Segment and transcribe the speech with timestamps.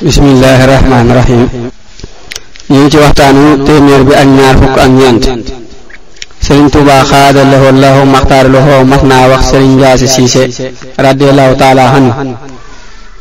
[0.00, 1.42] bismillaahi rahmaani rahiim
[2.68, 5.22] ñu ngi ci waxtaanu téeméer bi ak ñaar fukk ak ñeent
[6.44, 10.42] sëriñ tuuba xaada lahu allahu maxtaar lahu mat naa wax sëriñ njaasi siise
[11.06, 12.36] radiallahu taala han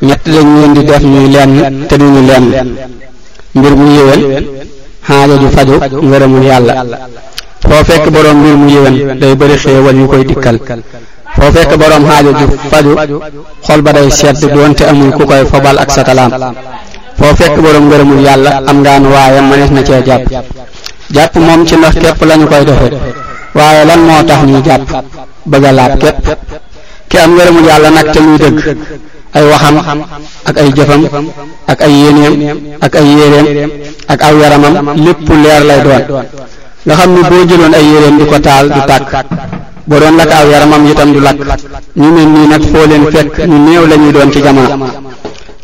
[0.03, 1.53] ñett lañ leen di def ñuy lenn
[1.87, 2.45] te duñu lenn
[3.57, 4.23] mbir mu yéwén
[5.07, 5.75] xaaja ju faju
[6.07, 6.73] ngërëmul yàlla
[7.67, 10.59] foo fekk borom mbir mu yéwén day bëri xéewal yu koy dikkal
[11.37, 12.93] foo fekk boroom xaajo ju faju
[13.67, 16.31] xol ba day sedd doonte amul ku koy fobal ak satalaam
[17.19, 20.29] foo fekk boroom ngërëmul yàlla am ngaan waaye mënees na cee jàpp
[21.15, 22.87] jàpp moom ci ndox képp lañu koy defe
[23.57, 24.89] waaye lan moo tax ñuy jàpp
[25.51, 26.25] bëgg a laab képp
[27.09, 28.57] ki am ngërëmul yàlla nag te muy dëgg
[29.37, 29.75] ay waxam
[30.49, 31.01] ak ay jëfam
[31.71, 33.69] ak ay yéeneem ak ay yéreem
[34.13, 34.73] ak aw yaramam
[35.05, 36.25] lépp leer lay doon
[36.85, 39.13] nga xam ni boo jëloon ay yéreem di ko taal du tàkk
[39.87, 41.37] boo doon lakk aw yaramam itam du lakk
[41.95, 44.69] ñu mel nii nag foo leen fekk ñu néew la ñuy doon ci jamono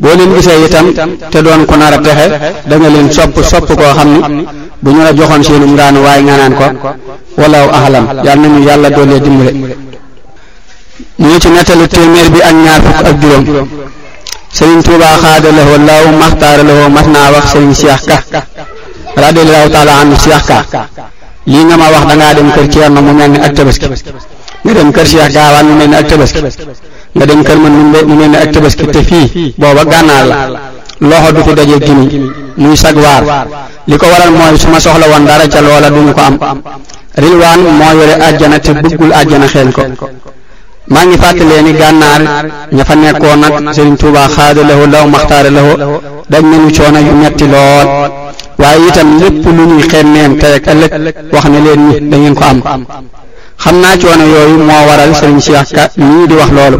[0.00, 0.86] boo leen gisee itam
[1.30, 2.28] te doon ko nar a texe
[2.68, 4.46] da nga leen sopp sopp koo xam ni
[4.80, 6.66] bu ñu la joxoon seenum daanu waaye nga naan ko
[7.36, 9.52] walaw ahlam yàlla ñu yàlla doolee dimbale
[11.18, 13.44] ñu ngi ci nettalu téeméer bi ak ñaar fukk ak juróom
[14.52, 18.40] sëriñ Tuubaa xaada lahoo law maxtaara lahoo mas naa wax sëriñ Seex Ka
[19.16, 20.62] radiyallaahu taala anhu Seex Ka
[21.46, 23.86] lii nga ma wax da ngaa dem kër Ceerno mu mel ni ak tabaski
[24.62, 26.40] nga dem kër Cheikh Gaawaan mu mel ni ak tabaski
[27.16, 30.40] nga dem kër man mu mel ni ak tabaski te fii booba gànnaar la
[31.08, 32.08] loxo du fi daje gimiñ
[32.62, 33.24] muy sag waar
[33.90, 36.34] li ko waral mooy su ma soxla woon dara ca loola duñu ko am
[37.16, 39.82] rilwaan moo yore àjjana te bëggul àjjana xeeñ ko
[40.86, 42.22] maa ngi fàttalee ni gànnaar
[42.76, 45.70] ña fa nekkoon nag Sëriñ Tuubaa xaada lahu law maxtaara lahu
[46.32, 47.86] dañ nañu coono yu metti lool
[48.62, 52.34] waaye itam lépp lu ñuy xemmeem tey ak ëllëg wax ne leen ni da ngeen
[52.34, 52.60] ko am
[53.64, 56.78] xam naa coono yooyu moo waral Sëriñ Cheikh Ka mii di wax loolu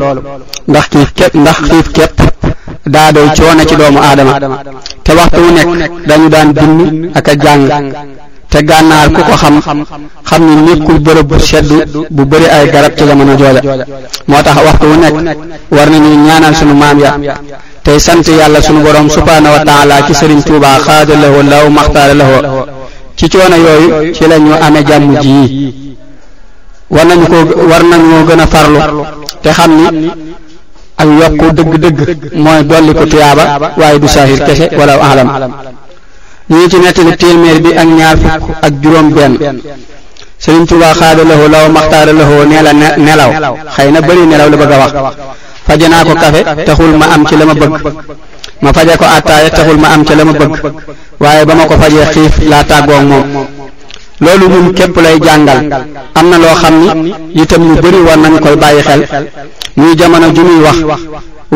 [0.69, 2.17] ndax xiif képp ndax xiif képp
[2.95, 4.35] daa doy coono ci doomu aadama
[5.05, 7.63] te waxtu wu nekk dañu daan bind ak a jàng
[8.53, 9.57] te gànnaar ku ko xam
[10.29, 11.69] xam ni nekkul bërëb bu sedd
[12.17, 13.61] bu bëri ay garab ci jamono jooja
[14.29, 15.39] moo tax waxtu wu nekk
[15.71, 17.35] war nañuy ñaanal sunu maam ya
[17.85, 22.15] tey sant yàlla sunu borom subhaanahu wa taala ci sëriñ Tuubaa xaada lahoo law maxtaara
[22.15, 22.67] lahoo
[23.17, 25.97] ci coono yooyu ci la ñu amee jàmm ji yi
[26.91, 27.37] war nañu ko
[27.71, 28.79] war nañoo gën a farlu
[29.43, 30.11] te xam ni
[30.99, 33.45] ak yokku dëgg-dëgg mooy dolli tuyaaba
[33.79, 35.53] waaye du saahir kese wala alam
[36.53, 39.35] ñii ci nettali téeméer bi ak ñaar fukk ak juróom benn
[40.45, 42.73] sëriñ tuba xaada lahu law maxtaara lahu nee la
[43.07, 43.31] nelaw
[43.77, 44.93] xëy na bëri nelaw la bëgg a wax
[45.67, 47.73] faje naa ko kafe taxul ma am ci la ma bëgg
[48.63, 50.53] ma faje ko attaaya taxul ma am ci la ma bëgg
[51.23, 53.27] waaye ba ma ko fajee xiif laa tàggoog moom
[54.25, 55.59] loolu ñun képp lay jàngal
[56.19, 59.01] am na loo xam ni itam ñu bëri war nañ koy bàyyi xel
[59.77, 60.79] ñuy jamono ju ñuy wax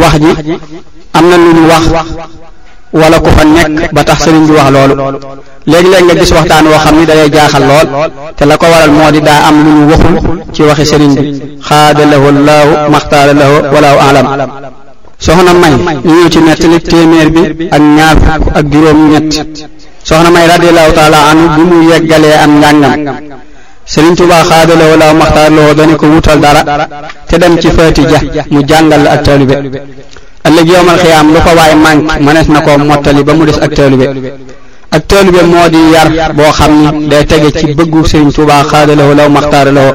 [0.03, 0.15] wax
[0.47, 0.55] ji
[1.17, 1.85] am na lu ñu wax
[3.03, 4.97] wala ku fa nek ba tax sëriñ bi wax lolou
[5.73, 7.87] leg leg nga gis waxtan wo xamni ni day jaaxal lol
[8.39, 10.17] te la ko waral modi da am lu waxul
[10.55, 11.25] ci waxe sëriñ bi
[11.69, 14.27] khadalahu allah llahu lahu wala alam
[15.27, 15.75] soxna may
[16.15, 17.43] ñu ci net li témèr bi
[17.77, 18.19] ak ñaar
[18.59, 19.31] ak juróom ñet
[20.09, 22.97] soxna may radiallahu taala anu bu mu yeggale am njàngam
[23.93, 26.63] sëriñ tuba xaada lahu llahu maxtaara lahu dani ko wutal dara
[27.29, 28.19] te dem ci fati ja
[28.53, 29.57] mu jàngal ak talibé
[30.49, 33.73] ëllëg yowmal xiyaam lu ko waay manque mënees na koo mottali ba mu des ak
[33.79, 34.07] taalibe
[34.97, 39.13] ak taalibe moo di yar boo xam ni day tege ci bëggu sëriñ Tuubaa xaadalawo
[39.19, 39.91] law maxtaaralawo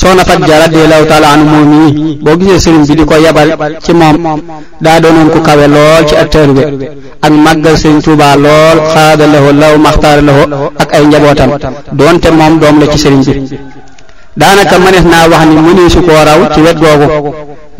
[0.00, 3.48] soxna fat ja radiallahu taala anu moom yi boo gisee sëriñ bi di ko yabal
[3.84, 4.16] ci moom
[4.84, 6.62] daa doonoon ku kawe lool ci ak taalibe
[7.26, 10.42] ak màggal sëriñ Tuubaa lool xaadalawo law maxtaaralawo
[10.82, 11.50] ak ay njabootam
[11.98, 13.56] doonte moom doom la ci sëriñ bi
[14.40, 17.08] daanaka mënees naa wax ni mëneesu koo raw ci wet googu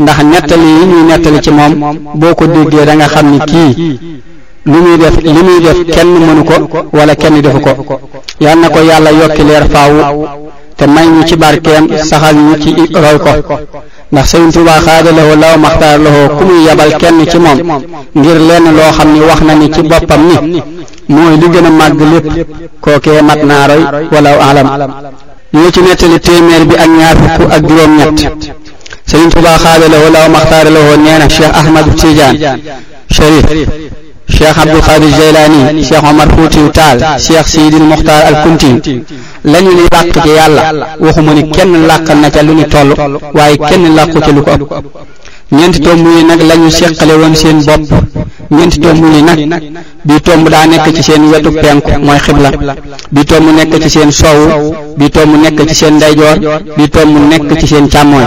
[0.02, 1.74] ndax nettali yi ñuy nettali ci moom
[2.14, 3.98] boo ko déggee danga xam ni kii
[4.66, 6.54] lu muy def li muy def kenn mënu ko
[6.92, 7.98] wala kenn defu ko
[8.40, 10.26] yal na ko yàlla yokki leer faawu
[10.76, 13.54] te may ñu ci barkeem saxaal ñu ci roy ko
[14.12, 17.58] ndax Sëriñ Tuubaa xaada lahu law maxtaar lahu ku muy yabal kenn ci moom
[18.14, 20.60] ngir lenn loo xam ni wax na ni ci boppam ni
[21.08, 22.48] mooy li gën a màgg lépp
[22.80, 23.82] kookee mat naa roy
[24.12, 24.68] walaw alam
[25.52, 28.50] ñu ci nettali téeméer bi ak ñaar fukk ak juróom-ñett
[29.06, 32.60] سيدنا طبا خاد له ولا مختار له النيان الشيخ أحمد تيجان
[33.10, 33.46] شريف
[34.38, 39.02] شيخ عبد القادر الجيلاني شيخ عمر فوتي وتال شيخ سيد المختار الكنتي
[39.44, 44.82] لن يلاقك يالا كين لاكنا تا لوني تولو واي كين لاكو تي لوكو
[45.52, 47.82] ñeenti tomb yi nag lañu seqale woon seen bopp
[48.50, 49.62] ñeenti tomb yi nag
[50.04, 52.50] bi tomb daa nekk ci seen wetu penku mooy xibla
[53.10, 56.38] bi tomb nekk ci seen soowu bi tomb nekk ci seen ndeyjoor
[56.76, 58.26] bi tomb nekk ci seen càmmooñ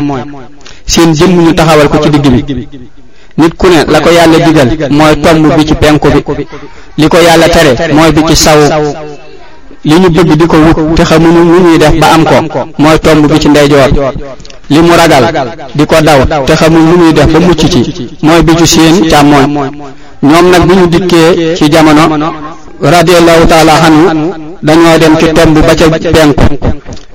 [0.85, 2.67] seen jëmm ñu taxawal ko ci digg bi
[3.37, 6.23] nit ku ne la ko yàlla digal mooy tomb bi ci penku bi
[6.95, 8.63] li ko yàlla tere mooy bi ci sawu
[9.83, 12.99] li ñu bëgg di ko wut te xamuñu nu ñuy def ba am ko mooy
[12.99, 13.91] tomb bi ci ndeyjoor
[14.67, 15.25] li mu ragal
[15.73, 19.07] di ko daw te xamul lu ñuy def ba mucc ci mooy bi ci seen
[19.09, 19.45] càmmooñ
[20.21, 22.33] ñoom nag bi ñu dikkee ci jamono
[22.81, 26.43] radiyallahu taala anhu dañoo dem ci tomb ba ca penku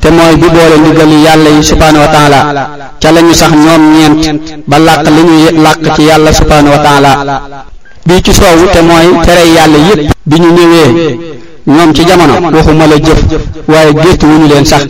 [0.00, 3.82] te mooy bi boole ndigali yàlla yi subhaanahu wa taala ca la ñu sax ñoom
[3.92, 7.64] ñeent ba làq li ñuy làq ci yàlla subhaanahu wa taala
[8.06, 12.86] bii ci soowu te mooy tere yàlla yépp bi ñu ñëwee ñoom ci jamono waxuma
[12.86, 13.24] la jëf
[13.66, 14.82] waaye gëstu wuñu leen sax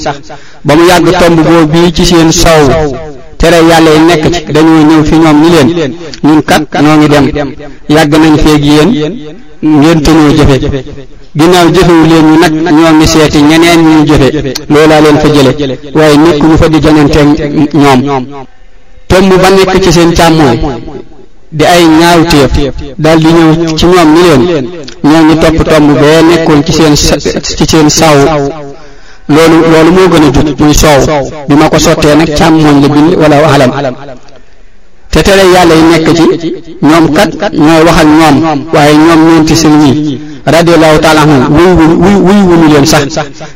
[0.63, 2.67] ba mu yàgg tomb boobu bii ci seen soow
[3.37, 7.07] tere yàlla yi nekk ci dañoo ñëw fi ñoom ni leen ñun kat noo ngi
[7.07, 7.55] dem
[7.89, 8.91] yàgg nañ feeg yéen
[9.61, 10.85] ngeen tënoo jëfe
[11.37, 15.79] ginnaaw jëfewu leen ñu nag ñoo ngi seeti ñeneen ñuy jëfe loolaa leen fa jële
[15.95, 17.69] waaye nekk ñu fa di jananteeg
[18.03, 18.27] ñoom
[19.07, 20.59] tomb ba nekk ci seen càmmooñ
[21.59, 23.49] di ay ñaawteef daal di ñëw
[23.79, 24.67] ci ñoom ni leen
[25.07, 26.95] ñoo ngi topp tomb bee nekkoon ci seen
[27.57, 28.19] ci seen saw
[29.35, 31.03] loolu loolu moo gën a jub muy soow
[31.49, 33.71] bi ma ko sottee nag càmmooñ la bind wala alam
[35.13, 36.27] te tere yàlla yu nekk ci
[36.89, 38.41] ñoom kat ñooy wax ak ñoom
[38.75, 39.99] waaye ñoom ñeenti seen ñii
[40.47, 43.03] radiyallahu ta'ala anhu wuy wuy wuñu leen sax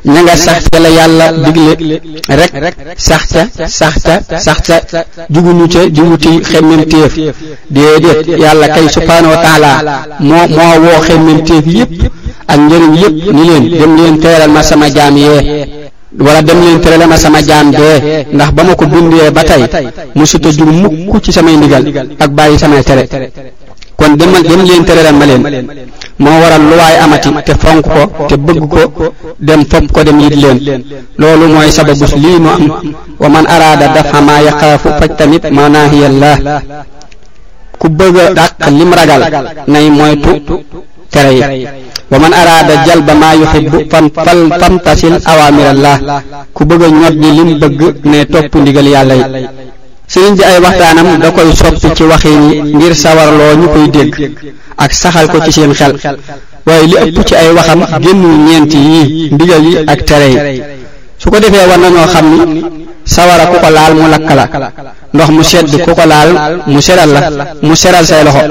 [0.08, 2.00] ña nga sax ca la yàlla digle
[2.40, 2.52] rek
[2.96, 3.42] sax ca
[3.80, 3.94] sax
[4.28, 4.58] ca sax
[4.90, 7.14] ca juguñu ca juguti xemmem téef
[7.70, 9.70] déedéet yàlla kay subhanahu wa ta'ala
[10.20, 11.92] moo moo woo xemmem téef yépp
[12.48, 15.14] ak njëriñ yépp ni leen dem leen teeral ma sama jaam
[16.18, 19.42] wala dem leen tere ma sama jaam dee ndax ba ma ko bindee ba
[20.14, 21.84] mukk ci samay ndigal
[22.18, 23.04] ak bàyyi samay tere
[24.08, 25.42] man dama dama leen tëralal ma leen
[26.18, 28.62] moo waral lu waay amati te fonk ko te bëgg
[28.96, 29.06] ko
[29.38, 30.58] dem fopp ko dem yit leen
[31.18, 32.72] loolu mooy sababus lii mu am
[33.20, 36.34] wa man araada dafa maa yaqaafu faj tamit maa naahiyallah
[37.78, 39.22] ku bëgg a dàq lim ragal
[39.68, 40.32] nay moytu
[41.10, 41.44] tere yi
[42.10, 45.96] wa man araada jalba maa yuhibbu fan fal awaamirallah
[46.54, 47.78] ku bëgg a ñot di lim bëgg
[48.10, 49.24] ne topp ndigal yàlla yi
[50.08, 54.12] sëriñ bi ay waxtaanam da koy soppi ci waxin yi ngir sawarloo ñu koy dégg
[54.84, 55.92] ak saxal ko ci seen xel
[56.66, 60.62] waaye li ëpp ci ay waxam génnul ñeent yii ndigal yi ak tere yi
[61.20, 62.62] su ko defee war nañoo xam ni
[63.04, 64.44] sawara ku ko laal mu lakk la
[65.14, 66.28] ndox mu sedd ku ko laal
[66.72, 68.46] mu seral la mu seral say loxo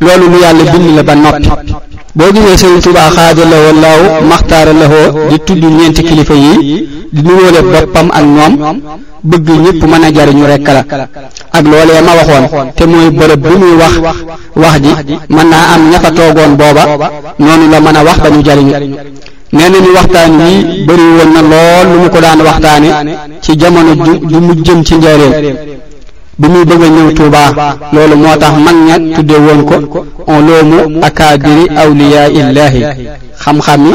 [0.00, 1.72] loolu lu yàlla bind la ba noppi
[2.16, 4.00] boo gisee sëñ Tuubaa xaaja la woo laaw
[4.30, 6.52] maxtaara la woo di tudd ñeenti kilifa yi
[7.14, 8.52] di nuróole boppam ak ñoom
[9.30, 10.82] bëgg ñëpp mën a jariñu rekk la
[11.58, 13.94] ak loolee ma waxoon te mooy bërëb bu muy wax
[14.62, 14.76] wax
[15.08, 16.82] ji mën naa am ña fa toogoon booba
[17.44, 18.72] noonu la mën a wax ba ñu jariñu
[19.56, 20.56] nee nañu waxtaan wi
[20.86, 21.02] bëri
[21.34, 22.90] na lool lu mu ko daan waxtaane
[23.44, 23.92] ci jamono
[24.30, 25.34] ju mu jëm ci njaareem
[26.38, 27.38] bi muy bëgg a ñëw Touba
[27.94, 29.60] loolu moo tax mag ña tudde woon
[29.92, 30.04] ko
[30.34, 30.78] ulumu
[31.08, 32.80] akaabiri awliyaa illahi
[33.42, 33.92] xam-xam yi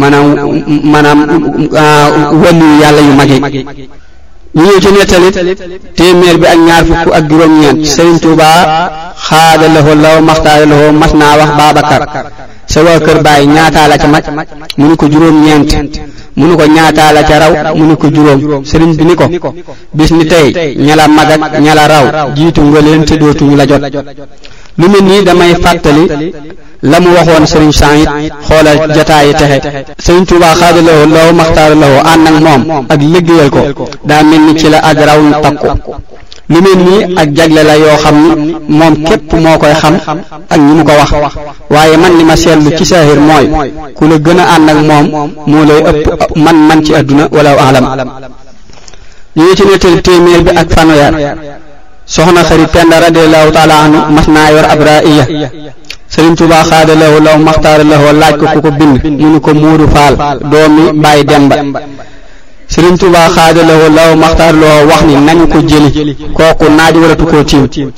[0.00, 0.26] maanaam
[0.92, 1.20] maanaam
[1.82, 2.08] ah,
[2.42, 3.66] wàllu yàlla yu mag yi
[4.54, 5.36] ñu ñëw ci nettalit
[5.96, 8.48] téeméer bi ak ñaar fukk ak juróom-ñeent Serigne Touba
[9.26, 12.02] xaada lahu law maxtaara lahu mas naa wax Babacar
[12.66, 14.24] sa waa kër Baay ñaataa la ca mag
[14.78, 15.72] mu ni ko juróom-ñeent
[16.36, 19.54] mënu ko ñaataa la ca raw mu ni ko juróom sëriñ bi ni ko
[19.96, 20.48] bis ni tey
[20.86, 22.04] ña la mag ak ña la raw
[22.36, 23.82] jiitu nga leen te dootuñu la jot
[24.80, 26.04] lu mel nii damay fàttali
[26.90, 28.08] la mu waxoon sëriñ Saïd
[28.46, 34.22] xoolal jataayi texe sëriñ Tuubaa xaadalawoo law maxtaaralawoo ànd ak moom ak liggéeyal ko daa
[34.22, 35.70] mel ni ci la ak raw takku
[36.50, 39.94] lu mel nii ak jagle la yoo xam ni moom képp moo koy xam
[40.50, 41.10] ak ñi mu ko wax
[41.74, 43.46] waaye man li ma seetlu ci saahir mooy
[43.96, 45.06] ku la gën a ànd ak moom
[45.46, 46.04] moo lay ëpp
[46.44, 47.84] man man ci àdduna wala alam
[49.36, 51.12] ñu ngi ci nettali téeméer bi ak fanweer
[52.06, 54.50] soxna xarit Penda radiyallahu taala anhu mas naa
[58.20, 60.14] laaj ko ku ko bind mu ni ko Moodu Faal
[60.50, 61.56] doomi Baay Demba
[62.72, 67.88] Sëriñ Tuubaa xaadalawoo law maxtaarloo wax ni nañu ko jëli kooku naa waratu koo tiim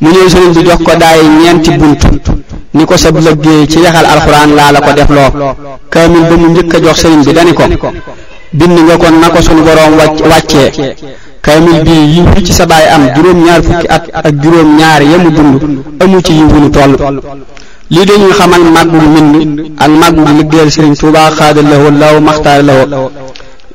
[0.00, 2.02] mu ñëw sëriñ bi jox ko daay ñeenti bunt
[2.76, 5.30] ni ko sab lëggéey ci yaxal alxuraan laa la ko def loo
[5.92, 7.64] kaamil ba mu njëkk jox sëriñ bi dani ko
[8.58, 10.68] bind nga kon na ko sunu boroom wàcc wàccee
[11.46, 15.60] kaamil bii yiw ci sa baay am juróom-ñaar fukki at ak juróom-ñaar yamu dund
[16.02, 16.92] amu ci yiw wu nu toll
[17.94, 22.84] lii dañuy xamal màggug mbind ak màggug liggéeyal sëriñ Tuubaa xaadalawoo law maxtaarloo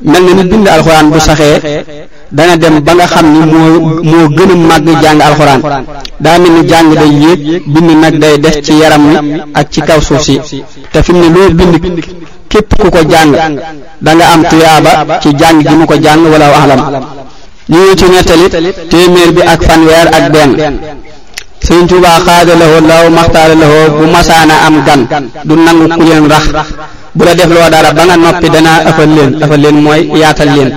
[0.04, 1.84] mel na ni bind alxuraan bu saxee
[2.32, 5.62] dana dem ba nga xam ni moo moo gën a màgg jàng alxuraan
[6.20, 9.16] daa mel ni jàng day yéeg bind nag day des ci yaram wi
[9.54, 10.38] ak ci kaw suuf si
[10.92, 11.78] te fi mu ne loo bind
[12.50, 13.32] képp ku ko jàng
[14.06, 14.92] da nga am tuyaaba
[15.22, 16.80] ci jàng gi mu ko jàng wala alam
[17.70, 20.52] ñu ngi ci nettali téeméer bi ak fanweer ak benn
[21.64, 25.02] Sëriñ Tuubaa xaada la woo law maxtaara la woo bu masaana am gan
[25.48, 26.46] du nangu ku leen rax
[27.16, 30.50] bu la def loo dara ba nga noppi danaa ëffal leen ëffal leen mooy yaatal
[30.56, 30.70] leen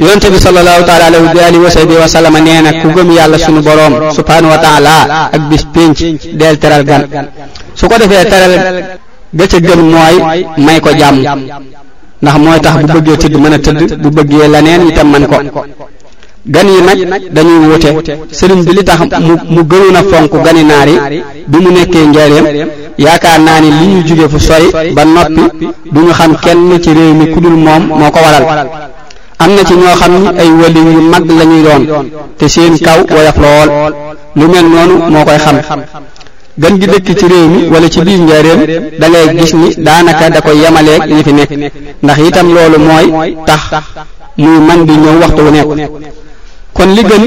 [0.00, 3.60] yonente bi sallallahu taala alayhi wa alihi wa sahbihi nee na ku gëm yàlla sunu
[3.62, 4.92] boroom subhanahu wa
[5.34, 5.96] ak bis pénc
[6.38, 7.06] deel teral gan
[7.76, 8.52] su ko defee teral
[9.32, 10.14] ga ca gën mooy
[10.66, 11.18] may ko jàmm
[12.22, 15.62] ndax mooy tax bu bëggee tëdd mën a tëdd bu bëggee laneen itam man ko
[16.46, 20.64] gan yi nag dañuy wute sëriñ bi li tax mu mu gënoon na fonk gani
[20.64, 22.46] naar yi bi mu nekkee njaareem
[22.98, 26.92] yaakaar naa ni li ñu jóge fu sori ba noppi du ñu xam kenn ci
[26.94, 28.68] réew mi ku dul moom moo ko waral
[29.38, 33.00] am na ci ñoo xam ni ay wali yu mag lañuy doon te seen kaw
[33.16, 33.94] woyof lool
[34.36, 35.58] lu mel noonu moo koy xam
[36.56, 38.60] gan gi dëkk ci réew mi wala ci biir njaareem
[38.98, 41.50] da ngay gis ni daanaka da koy yemaleeg ñi fi nekk
[42.02, 43.60] ndax itam loolu mooy tax
[44.38, 45.90] muy man di ñëw waxtu wu nekk
[46.74, 47.22] kon li gën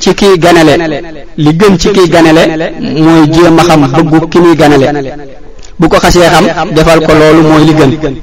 [0.00, 0.74] ci kiy ganale
[1.36, 4.90] li gën ci kiy ganale mooy jéem a xam bëggu ki muy ganale
[5.78, 8.14] bu ko xasee xam defal ko loolu mooy li gën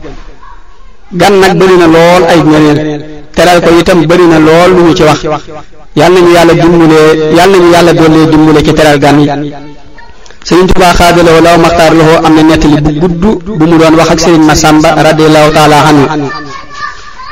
[1.19, 4.93] gan nag bëri na lool ay ngëneel teral ko itam bëri na lool lu ñu
[4.93, 5.19] ci wax
[5.95, 9.27] yàlla ñu yàlla dimbulee yàlla nañu yàlla dollee dimbule ci teral gan yi
[10.45, 13.23] sëriñ Tuubaa xaadalawoo law maxtaar loxoo am na nettali bu gudd
[13.57, 16.05] bu mu doon wax ak seen Masamba radiallahu taala anhu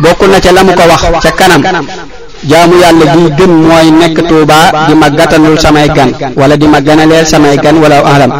[0.01, 1.63] bokk na ca la mu ko wax ca kanam
[2.48, 4.57] jaamu yàlla gi gën mooy nekk tuuba
[4.88, 8.31] di ma gàttanul samay gan wala di ma ganaleel samay gan wala ahlam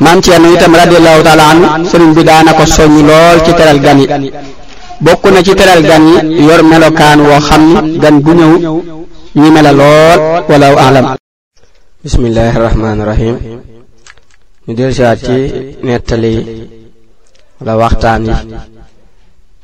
[0.00, 1.60] maam ceerno itam radiallahu taala an
[1.90, 4.30] sëriñ bi daana ko soñu lool ci teral gan yi
[5.04, 6.16] bokku na ci teral gan yi
[6.48, 8.52] yor melokaan woo xam ni gan bu ñëw
[9.40, 10.18] ñi mela lool
[10.50, 11.06] wala ahlam
[12.04, 13.36] bismillahi rahmaani rahim
[14.66, 15.36] ñu del siwaat ci
[15.84, 16.34] netali
[17.60, 18.34] wala waxtaan yi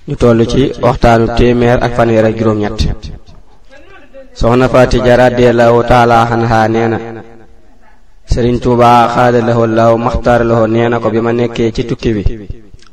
[0.09, 2.81] ñu tollu ci waxtaanu téeméer ak fanweer ak juróom ñett
[4.38, 6.99] soxna Faati Ja radiyallahu taala anha nee na
[8.33, 12.23] Sëriñ Tuubaa xaadalahu law maxtaaralahu nee na ko bi ma nekkee ci tukki bi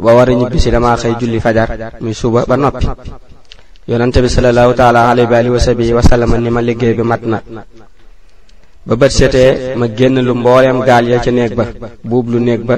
[0.03, 1.69] ba war a ñibbisi dama xëy julli fajar
[2.01, 2.87] muy suba ba noppi
[3.89, 6.01] yonente bi sallallahu taala alayhi wa alihi wa sahbihi wa
[6.41, 7.37] ni ma liggéey bi mat na
[8.87, 11.65] ba bët setee ma génn lu mbooleem gaal ya ca néeg ba
[12.09, 12.75] buub lu néeg ba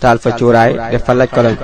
[0.00, 1.56] taal fa cuuraay def fa laj koloñ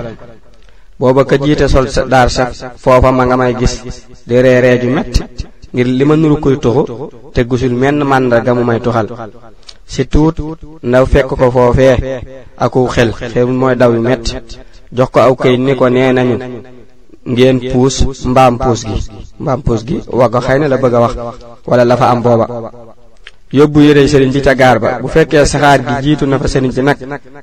[1.00, 1.36] booba ka
[1.74, 2.50] sol daar saf
[2.82, 3.74] foofa ma nga may gis
[4.28, 5.22] di reeree ju metti
[5.72, 6.82] ngir li ma nuru koy toxu
[7.34, 9.06] te gisul menn màndarga mu may toxal
[9.92, 10.36] si tuut
[10.88, 11.94] ndaw fekk ko foofee
[12.64, 14.32] aku xel xel mooy daw yu metti
[14.96, 16.36] jox ko aw kay ni ko nee nañu
[17.32, 17.94] ngeen puus
[18.30, 18.98] mbaam puus gi
[19.42, 21.14] mbaam puus gi wagga xëy na la bëgg a wax
[21.68, 22.46] wala la fa am booba
[23.56, 26.72] yóbbu yére sëriñ bi ca gaar ba bu fekkee saxaar gi jiitu na fa sëriñ
[26.76, 26.98] bi nag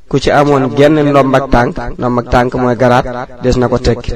[0.09, 3.05] ku ci amoon genn ndombak tànk ndombak tànk mooy garaat
[3.43, 4.13] des na ko tekki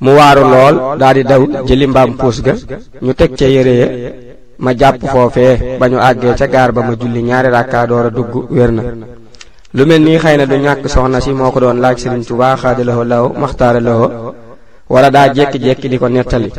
[0.00, 2.54] mu waaru lool daal di daw jëli mbaam puus ga
[3.04, 3.88] ñu teg ca yére ya
[4.58, 8.10] ma jàpp foofee ba ñu àggee ca gaar ba ma julli ñaari rakkaa door a
[8.16, 8.82] dugg wér na
[9.76, 12.56] lu mel nii xëy na du ñàkk soxna si moo ko doon laaj Sëriñ Tuubaa
[12.62, 14.10] xaadalawoo law maxtaaralawoo
[14.92, 16.50] wala daa jékki-jékki di ko nettali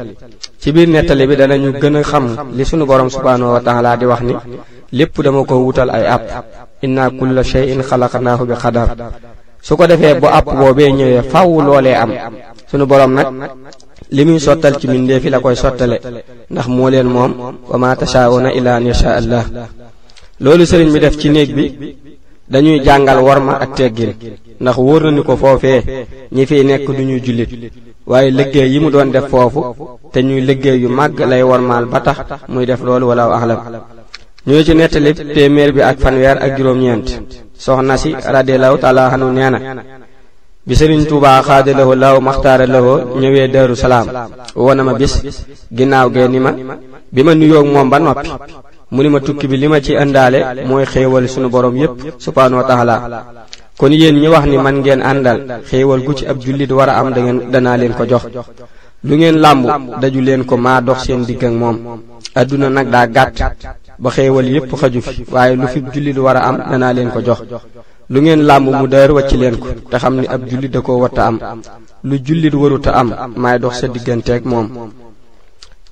[0.62, 4.06] ci biir nettali bi danañu gën a xam li sunu borom subhaanahu wa laa di
[4.12, 4.34] wax ni
[4.98, 6.24] lépp dama ko wutal ay àpp
[6.86, 7.42] inna kulla
[8.26, 8.90] naa ko bi qadar
[9.62, 12.12] su ko defee bu àpp boobee ñëwee faaw loolee am
[12.70, 13.28] sunu boroom nag
[14.10, 15.96] li muy sottal ci mbindeef yi la koy sottale
[16.50, 17.34] ndax moo leen moom
[17.70, 19.46] wa ma tashaa'una illa an yasha allah
[20.40, 21.66] loolu sëriñ bi def ci néeg bi
[22.50, 24.14] dañuy jàngal warma ak teggin
[24.60, 25.82] ndax wóor na ni ko foofee
[26.34, 27.52] ñi fiy nekk duñuy jullit
[28.08, 29.62] waaye liggéey yi mu doon def foofu
[30.12, 32.18] te ñuy liggéey yu màgg lay warmaal ba tax
[32.50, 33.84] muy def loolu walaaw axlam
[34.48, 37.08] ñoo ci nettali téeméer bi ak fanweer ak juróom-ñeent
[37.64, 39.60] soxna si radiyallahu taala anhu nee na
[40.66, 44.08] bi sëriñ Tuubaa xaadalawoo laaw maxtaara lawoo ñëwee Daaru Salaam
[44.58, 45.14] woo na ma bis
[45.72, 46.52] ginnaaw gee ni ma
[47.14, 48.30] bi ma nuyoog moom ba noppi
[48.90, 52.62] mu ni ma tukki bi li ma ci ëndaale mooy xéewal sunu borom yépp subhaanahu
[52.62, 52.96] wa taala
[53.78, 56.98] kon yéen ñi wax ni man ngeen àndal xéewal gu ci ab jullit war a
[56.98, 58.26] am dangeen danaa leen ko jox
[59.06, 59.68] lu ngeen làmb
[60.02, 61.78] daju leen ko maa dox seen digg ak moom
[62.34, 63.36] adduna nag daa gàtt
[64.02, 67.22] ba xewal yep xaju fi waye lu fi julli lu wara am dana len ko
[67.22, 67.46] jox
[68.10, 71.22] lu ngeen lamb mu dër wacc len ko te xamni ab julli da ko wata
[71.30, 71.38] am
[72.04, 72.18] lu
[72.64, 73.86] waru ta am may dox sa
[74.34, 74.68] ak mom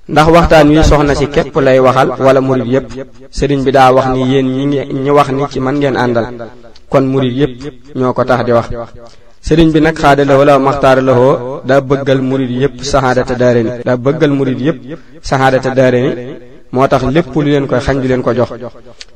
[0.10, 2.86] ndax waxtaan yi soxna ci kep lay waxal wala murid yep
[3.38, 6.28] serigne bi da wax ni yéen ñi ñi wax ni ci man ngeen andal
[6.89, 7.51] kon murid yep
[7.96, 8.68] ñoko tax di wax
[9.39, 10.58] serigne bi nak xaada wala
[11.08, 14.80] laho da beugal murid yep sahadata daare ni da beugal murid yep
[15.22, 16.12] sahadata daare ni
[16.71, 18.49] motax lépp lu len koy xañ du leen ko jox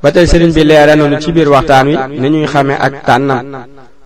[0.02, 3.44] batay serigne bi leera noonu ci bir waxtan wi ni ñuy xamee ak tanam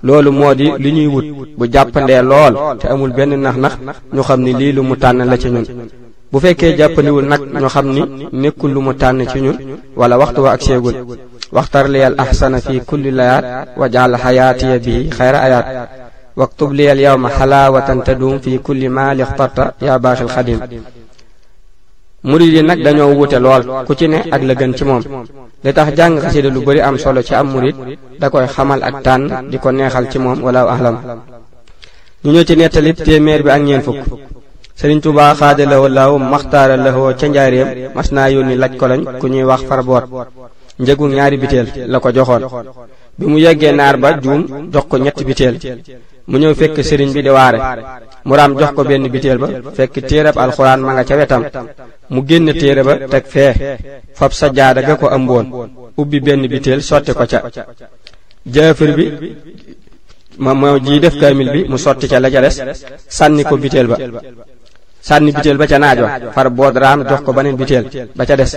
[0.03, 1.25] loolu modi li ñuy wut
[1.57, 3.77] bu jappande lol te amul ben nax-nax
[4.13, 5.65] ñu xamni li lu mu tan la ci ñun
[6.31, 9.57] bu fekke jappandi jàppandiwul nak ñu xamni ni nekkul lu mu tan ci ñun
[9.97, 10.97] wala waxtu wa ak seegul
[11.51, 15.67] waxtar li al ahsana fi kulli layaat wajaal xayaatiya bii xayra ayaat
[16.37, 20.61] waktub liyal yawma xalaawatan tadum fi kulli maa li ixtarta yaa baaxil xadim
[22.23, 25.03] murid yi nag dañoo wuute lool ku ci ne ak la gën ci moom
[25.65, 27.77] li tax jàng xasida lu bari am solo ci am murid
[28.21, 30.97] da koy xamal ak tànn di ko neexal ci moom wala ahlam
[32.25, 34.03] ñu ñëw ci nettalib téeméer bi ak ñeen fukk
[34.79, 39.27] Sëriñ Tuubaa xaada lahoo laaw maxtaara lahoo ca njaareem mas naa yónni laj koloñ ku
[39.33, 40.05] ñuy wax farboot
[40.81, 42.43] njëgu ñaari biteel la ko joxoon
[43.19, 44.41] bi mu yeggee naar ba juum
[44.73, 45.55] jox ko ñetti biteel
[46.31, 47.59] mu ñëw fekk sëriñ bi di waare
[48.27, 51.43] mu raam jox ko benn biteel ba fekk téerab alxuraan ma nga ca wetam
[52.15, 53.53] mu génn téere ba teg fee
[54.19, 55.47] fab sa jaada ga ko ëmboon
[56.01, 57.41] ubbi benn biteel sotti ko ca
[58.55, 59.05] jaafir bi
[60.45, 62.55] ma moo jii def kaamil bi mu sotti ca la ca des
[63.17, 63.97] sànni ko biteel ba
[65.09, 67.85] sànni biteel ba ca naaj wa far bood raam jox ko beneen biteel
[68.17, 68.53] ba ca des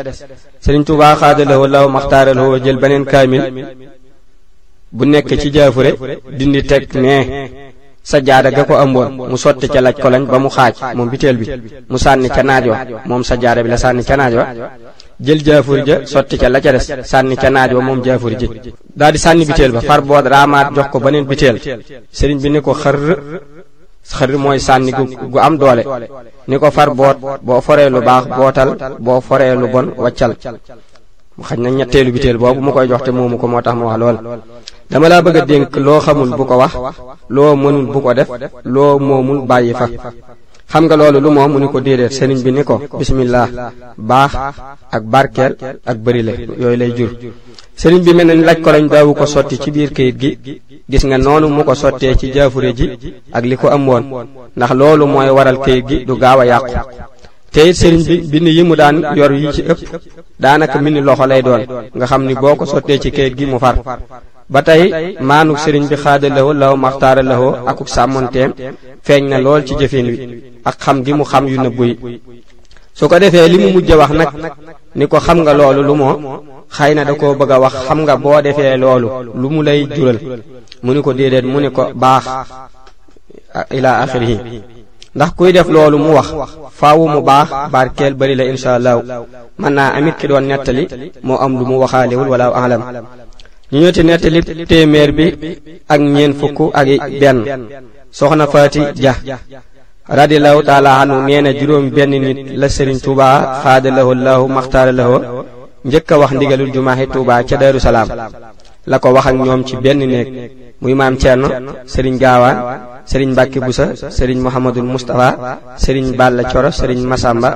[0.64, 3.44] sëriñ Tuubaa xaadalawoo law maxtaaralawoo jël beneen kaamil
[4.98, 5.92] bu nekk ci jaafure
[6.40, 7.24] dindi teg nee
[8.04, 11.38] sa jaada ga ko ëmboon mu sotti ca la kolañ ba mu xaaj moom biteel
[11.38, 11.46] bi
[11.90, 14.46] mu sànni ca naaj wa moom sa jaada bi la sànni ca naaj wa
[15.26, 18.48] jël jaafur ja sotti ca la ca des sànni ca naaj wa moom jaafur ji
[19.00, 21.58] daal di sànni biteel ba far bood raamaat jox ko beneen biteel
[22.18, 22.96] sëriñ bi ni ko xër
[24.06, 25.84] xër mooy sànni gu gu am doole
[26.50, 28.70] ni ko far boot boo foree lu baax bootal
[29.00, 30.34] boo foree lu bon waccal
[31.48, 33.98] xaj na ñetteelu biteel boobu mu koy jox te moomu ko moo tax ma wax
[34.02, 34.18] lool
[34.90, 36.74] dama laa bëgg a dénk loo xamul bu ko wax
[37.36, 38.28] loo mënul bu ko def
[38.74, 39.86] loo moomul bàyyi fa
[40.72, 43.48] xam nga loolu lu moom mu ni ko déedéet sëriñ bi ni ko bisimilah
[43.98, 44.32] baax
[44.96, 45.52] ak barkeel
[45.92, 47.12] ak bëri la yooyu lay jur
[47.82, 50.40] sëriñ bi mel na ni laaj ko lañ daawu ko sotti ci biir kayit gi
[50.90, 52.86] gis nga noonu mu ko sottee ci jaafure ji
[53.36, 54.06] ak li ko am woon
[54.58, 56.74] ndax loolu mooy waral kayit gi du gaaw a yàqu
[57.54, 59.80] te it sëriñ bi bind yi mu daan yor yi ci ëpp
[60.44, 61.64] daanaka ni loxo lay doon
[61.98, 63.76] nga xam ni boo ko sottee ci kayit gi mu far
[64.54, 64.84] ba tey
[65.28, 68.52] maanuk sëriñ bi xaadalawoo law maxtaaralawoo akuk sàmmonteem
[69.06, 70.18] feeñ na lool ci jëfin wi
[70.68, 71.96] ak xam gi mu xam yu nëbbu yi
[72.98, 74.30] su ko defee li mu mujj wax nag
[74.98, 76.16] ni ko xam nga loolu lu moo
[76.76, 79.08] xay na da koo bëgg wax xam nga boo defee loolu
[79.42, 80.20] lu mu lay jural
[80.84, 82.26] mu ni ko déedéet mu ni ko baax
[83.78, 84.38] ila axirihi
[85.16, 86.28] ndax kuy def loolu mu wax
[86.80, 89.02] faawu mu baax barkeel bari la incha allahu
[89.60, 90.88] mën naa amit ki doon nettali
[91.28, 92.82] moo am lu mu waxaalewul wala alam
[93.72, 94.40] ñu ñetti nettali
[94.72, 95.26] téeméer bi
[95.94, 96.88] ak ñeen fukk ak
[97.22, 97.38] benn
[98.20, 99.14] soxna faati ja
[100.20, 105.16] radiallahu taala anhu nee na juróom benn nit la sëriñ tuubaa xaadalahu lahu maxtaara lahu
[105.88, 108.08] njëkk a wax ndigalul jumaahi tuubaa ca daru salaam
[108.90, 110.30] la ko wax ak ñoom ci benn néeg
[110.82, 111.48] muy maam Thierno
[111.86, 112.58] Serigne Gaawaan
[113.06, 117.50] Serigne Mbacke Boussa Serigne Mouhamadul Moustapha Serigne Balla Coro Serigne Massamba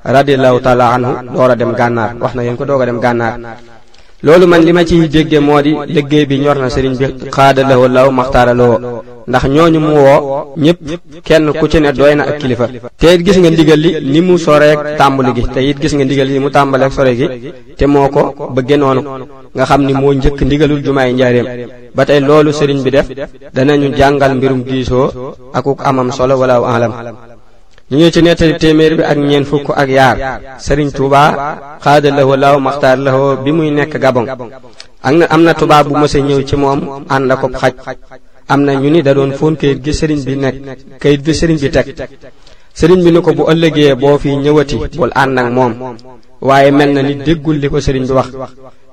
[0.00, 3.34] radiallahu taala anhu door a dem gànnaar wax na yen ko doog a dem gànnaar
[4.26, 7.88] loolu man li ma ciy dégge moo di liggéey bi ñor na sëriñ bi xaadalawoo
[7.96, 8.80] law maxtaaralawoo
[9.28, 10.20] ndax ñooñu mu woo
[10.64, 10.78] ñëpp
[11.26, 12.66] kenn ku ci ne doy na ak kilifa
[13.00, 16.04] te it gis nga ndigal li ni mu soreek tàmbali gi te it gis nga
[16.06, 17.28] ndigal li mu tàmbaleek sore gi
[17.78, 18.22] te moo ko
[18.54, 19.00] bëgge noonu
[19.54, 21.46] nga xam ni moo njëkk ndigalul jumaay njaareem
[21.96, 23.08] ba tey loolu sëriñ bi def
[23.54, 25.12] danañu jàngal mbirum diisoo
[25.56, 26.92] akuk amam solo wala alam
[27.90, 30.16] ñu ñëw ci nettali téeméer bi ak ñeent fukk ak yaar
[30.64, 31.22] Serigne Touba
[31.82, 34.24] xaada lahoo laaw maxtaar lahoo bi muy nekk Gabon
[35.06, 36.80] ak na am na tubaab bu mës a ñëw ci moom
[37.14, 37.72] ànd ak xaj
[38.52, 40.56] am na ñu ni da doon fóon kayit gi Serigne bi nekk
[41.02, 41.86] kayit gi Serigne bi teg
[42.78, 45.72] Serigne bi ni ko bu ëllëgee boo fi ñëwati bul ànd ak moom
[46.46, 48.28] waaye mel na ni déggul li ko Serigne bi wax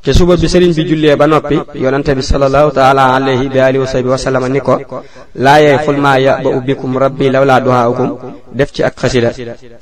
[0.03, 3.79] ca suba bi sëriñ bi jullee ba noppi yonente bi sallallahu taala alayhi bi alihi
[3.81, 4.77] wa sahbi wa ni ko
[5.35, 8.09] laayey ful maa ya ba ubbikum rabbi law laa duhaakum
[8.53, 9.31] def ci ak xasida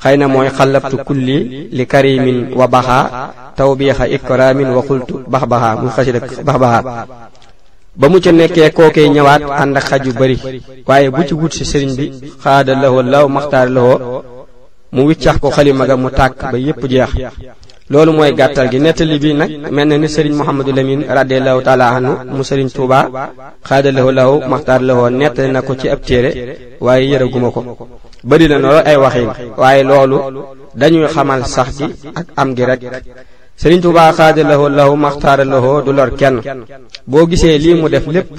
[0.02, 5.74] xay na mooy xallabtu kulli li karimin wa baxaa tawbiixa ikramin wa xultu bax baxaa
[5.84, 6.82] muy xasida bax baxaa
[7.96, 10.36] ba mu ci nekkee kookee ñëwaat ànd ak xaj yu bari
[10.88, 12.06] waaye bu ci wut si sëriñ bi
[12.44, 14.22] xaada lahoo law maxtaar lahoo
[14.94, 17.12] mu wiccax ko xalima ga mu tàkk ba yépp jeex
[17.92, 21.86] loolu mooy gàttal gi nettali bi nag mel na ni sëriñ Mouhamadou Lamine radiallahu taala
[21.96, 22.98] anhu mu sëriñ Touba
[23.68, 26.32] xaadalaho lahu maxtaar lahoo nettali na ko ci ab téere
[26.86, 27.62] waaye guma ko
[28.30, 29.30] bëri na loolu ay waxin
[29.62, 30.16] waaye loolu
[30.80, 31.86] dañuy xamal sax gi
[32.20, 32.82] ak am gi rek
[33.62, 36.38] sëriñ Touba xaadalaho lahu maxtaara lahoo du lor kenn
[37.12, 38.30] boo gisee lii mu def lépp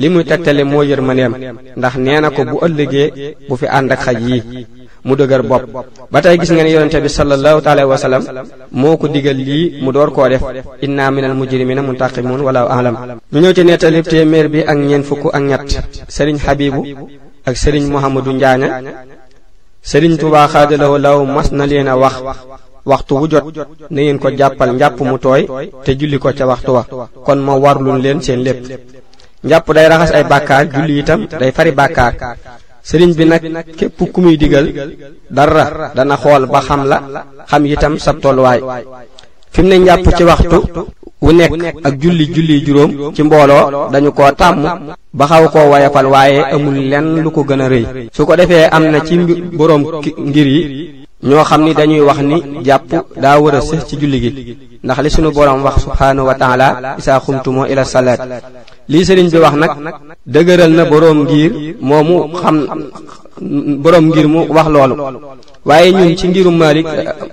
[0.00, 1.34] li muy tegtale moo yërmaneem
[1.78, 3.12] ndax nee na ko bu ëllëgee
[3.48, 4.40] bu fi ànd ak xaj yi
[5.06, 5.64] mu dëgër bopp
[6.10, 8.24] ba tey gis ngeen yonente bi sallallahu taala wa sallam
[8.80, 10.42] moo ko digal lii mu door koo def
[10.84, 12.96] inna minal mujrimina muntaqimun wala alam
[13.32, 15.60] ñu ñëw ci nettalib téeméer bi ak ñeen fukk ak ñett
[16.14, 16.82] sëriñ xabibu
[17.48, 18.68] ak sëriñ mohamadu njaaña
[19.90, 20.48] sëriñ tubaa
[21.04, 22.16] law mas na leen a wax
[22.90, 23.44] waxtu wu jot
[23.90, 25.42] na ngeen ko jàppal njàpp mu tooy
[25.84, 26.84] te julli ko ca waxtu wa
[27.26, 28.60] kon ma warlun leen seen lépp
[29.48, 32.12] njàpp day raxas ay bàkkaar julli itam day fari bàkkaar
[32.88, 33.40] sëriñ bi nag
[33.78, 34.66] képp ku muy digal
[35.36, 36.98] dara dana xool ba xam la
[37.50, 38.60] xam itam sab tolluwaay
[39.52, 40.58] fi mu ne njàpp ci waxtu
[41.24, 41.52] wu nekk
[41.86, 44.58] ak julli julli juróom ci mbooloo dañu ko tàmm
[45.18, 48.68] ba xaw koo wayafal waaye amul lenn lu ko gën a rëy su ko defee
[48.74, 49.14] am na ci
[49.58, 49.82] boroom
[50.28, 52.86] ngir yi ño xamni dañuy wax ni jàpp
[53.22, 54.30] da war a ci julli gi
[54.84, 56.66] ndax li sunu borom wax subhanahu wa taala
[57.00, 58.20] isa khumtumu ila salat
[58.90, 59.74] li serigne bi wax nak
[60.32, 61.52] degeural na borom ngir
[61.88, 62.56] momu xam
[63.40, 64.94] borom ngir mu wax loolu
[65.68, 66.86] waaye ñun ci ngirum Malik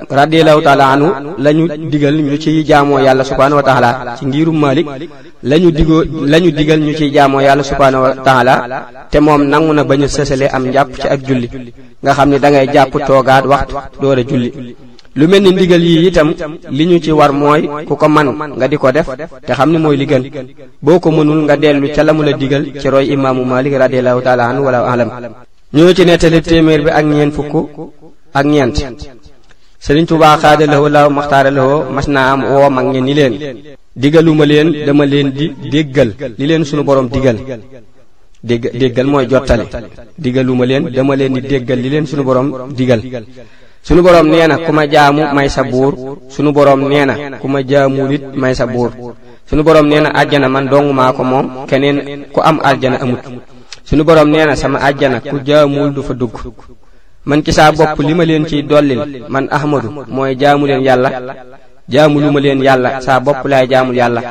[0.10, 1.08] radiyallahu taala anhu
[1.44, 4.88] la ñu digal ñu ciy jaamoo yàlla subhanahu wa taala ci ngirum Malik
[5.50, 8.54] la ñu digoo la ñu digal ñu ciy jaamoo yàlla subhanahu wa taala
[9.12, 11.48] te moom nangu na bañ a sësale am njàpp ci ak julli
[12.04, 14.52] nga xam ne da ngay jàpp toogaat waxtu door a julli
[15.18, 16.30] lu mel ni ndigal yi itam
[16.78, 19.06] li ñu ci war mooy ku ko man nga di ko def
[19.46, 20.24] te xam ne mooy li gën
[20.82, 24.24] boo ko mënul nga dellu ca la la digal ci roy imaamu Malik radiyallahu
[25.74, 27.54] ñoo ci nettali téeméer bi ak ñeent fukk
[28.38, 28.76] ak ñeent
[29.84, 33.34] Sëriñ Tuubaa xaada lawoo laaw maxtaara lawoo mas naa am woo mag ñi ni leen
[34.02, 37.38] digaluma leen dama leen di déggal li leen sunu borom digal
[38.48, 39.66] dégg déggal mooy jottali
[40.24, 43.02] digaluma leen dama leen di déggal li leen sunu borom digal
[43.86, 45.94] sunu borom nee na ku ma jaamu may sa buur
[46.34, 48.92] sunu borom nee na ku ma jaamul it may sa buur
[49.50, 51.98] sunu boroom nee na àjjana man dongumaa ko moom keneen
[52.34, 53.24] ku am àjjana amut
[53.92, 56.32] sunu boroom nee na sama àjjana ku jaamuwul du fa dugg
[57.28, 61.10] man ci saa bopp li ma leen ciy dollil man ahmadu mooy jaamu leen yàlla
[61.92, 64.22] jaamu lu ma leen yàlla saa bopp laay jaamul yàlla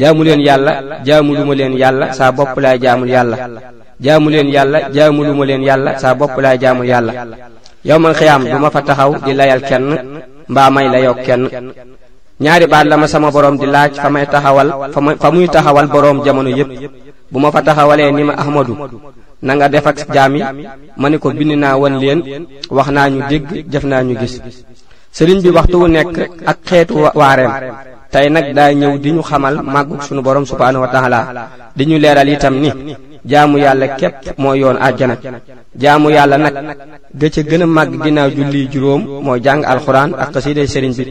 [0.00, 0.72] jaamu leen yàlla
[1.06, 3.36] jaamu lu ma leen yàlla saa bopp laay jaamul yàlla
[4.04, 7.12] jaamu leen yàlla jaamu lu ma leen yàlla saa bopp laay jaamul yàlla
[7.84, 9.92] yowmal xiyaam du ma fa taxaw di layal kenn
[10.48, 11.44] mbaa may la yow kenn
[12.40, 14.68] ñaari baat la ma sama boroom di laaj fa may taxawal
[15.20, 16.70] fa muy taxawal boroom jamono yépp
[17.36, 18.72] bu ma fa taxawalee ni ma ahmadu
[19.44, 20.40] nanga nga def ak jaami
[20.96, 22.20] ma ni ko bind naa wan leen
[22.76, 24.40] wax naa ñu dégg jëf naa ñu gis
[25.16, 26.16] sëriñ bi waxtu wu nekk
[26.50, 27.52] ak xeetu waareem
[28.12, 31.20] tey nag daa ñëw di ñu xamal màggug sunu borom subhaanahu wa taala
[31.76, 32.72] di ñu leeral itam ni
[33.30, 35.14] jaamu yàlla képp moo yoon àjjana
[35.82, 36.54] jaamu yàlla nag
[37.20, 41.04] ga ca gën a màgg ginnaaw julli juróom mooy jàng alxuraan ak xasiday sëriñ bi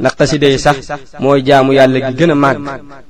[0.00, 0.76] ndax xasiday sax
[1.22, 2.60] mooy jaamu yàlla gi gën a màgg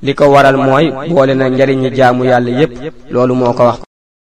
[0.05, 2.73] li ko waral mooy boole na njariñi jaamu yàlla yépp
[3.13, 3.81] loolu moo ko wax